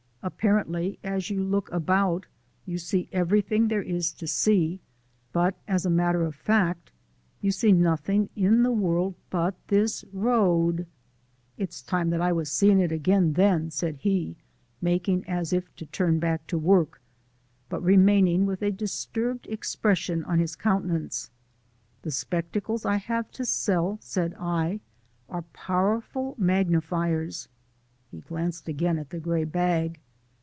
[0.23, 2.27] Apparently, as you look about,
[2.67, 4.79] you see everything there is to see,
[5.33, 6.91] but as a matter of fact
[7.41, 10.85] you see nothing in the world but this road"
[11.57, 14.35] "It's time that I was seein' it again then," said he,
[14.79, 17.01] making as if to turn back to work,
[17.67, 21.31] but remaining with a disturbed expression on his countenance.
[22.03, 24.81] "The Spectacles I have to sell," said I,
[25.29, 27.47] "are powerful magnifiers"
[28.11, 29.99] he glanced again at the gray bag.